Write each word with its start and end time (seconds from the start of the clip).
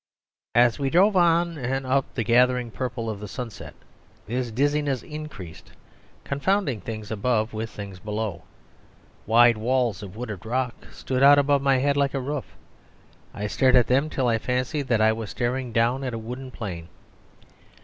As 0.55 0.79
we 0.79 0.89
drove 0.89 1.15
on 1.15 1.59
and 1.59 1.85
up 1.85 2.05
into 2.05 2.15
the 2.15 2.23
gathering 2.23 2.71
purple 2.71 3.07
of 3.07 3.19
the 3.19 3.27
sunset 3.27 3.75
this 4.25 4.49
dizziness 4.49 5.03
increased, 5.03 5.73
confounding 6.23 6.81
things 6.81 7.11
above 7.11 7.53
with 7.53 7.69
things 7.69 7.99
below. 7.99 8.41
Wide 9.27 9.57
walls 9.57 10.01
of 10.01 10.15
wooded 10.15 10.43
rock 10.43 10.73
stood 10.91 11.21
out 11.21 11.37
above 11.37 11.61
my 11.61 11.77
head 11.77 11.97
like 11.97 12.15
a 12.15 12.19
roof. 12.19 12.45
I 13.31 13.45
stared 13.45 13.75
at 13.75 13.85
them 13.85 14.05
until 14.05 14.27
I 14.27 14.39
fancied 14.39 14.87
that 14.87 15.01
I 15.01 15.13
was 15.13 15.29
staring 15.29 15.71
down 15.71 16.03
at 16.03 16.15
a 16.15 16.17
wooded 16.17 16.51
plain. 16.51 16.87